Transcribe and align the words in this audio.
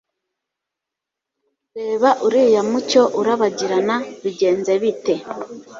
reba 1.77 2.09
uriya 2.25 2.61
mucyo 2.69 3.01
urabagirana 3.19 3.95
bigenze 4.23 4.71
bite 4.81 5.13